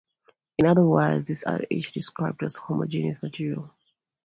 [0.57, 3.71] In other words, these are each described as a homogeneous material.